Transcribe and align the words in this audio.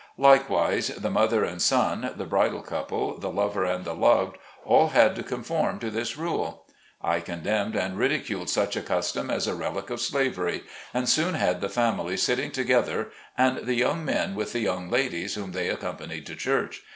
Likewise 0.17 0.87
the 0.87 1.11
mother 1.11 1.43
and 1.43 1.61
son, 1.61 2.11
the 2.17 2.25
bridal 2.25 2.63
couple, 2.63 3.19
the 3.19 3.29
lover 3.29 3.63
and 3.65 3.85
the 3.85 3.93
loved, 3.93 4.35
all 4.65 4.87
had 4.87 5.15
to 5.15 5.21
conform 5.21 5.77
to 5.77 5.91
this 5.91 6.17
rule. 6.17 6.65
I 7.03 7.19
condemned 7.19 7.75
and 7.75 7.95
ridiculed 7.95 8.49
such 8.49 8.75
a 8.75 8.81
custom 8.81 9.29
as 9.29 9.45
a 9.45 9.53
relic 9.53 9.91
of 9.91 10.01
slavery, 10.01 10.63
and 10.91 11.07
soon 11.07 11.35
had 11.35 11.61
the 11.61 11.69
families 11.69 12.23
sitting 12.23 12.49
together, 12.49 13.11
and 13.37 13.57
the 13.59 13.75
young 13.75 14.03
men 14.03 14.33
with 14.33 14.53
the 14.53 14.59
young 14.61 14.89
ladies 14.89 15.35
whom 15.35 15.51
they 15.51 15.69
accompanied 15.69 16.25
to 16.25 16.35
church. 16.35 16.81